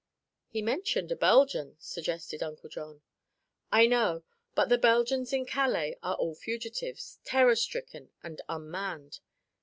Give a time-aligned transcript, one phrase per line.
[0.47, 3.03] "He mentioned a Belgian," suggested Uncle John.
[3.71, 4.23] "I know;
[4.55, 9.19] but the Belgians in Calais are all fugitives, terror stricken and unmanned."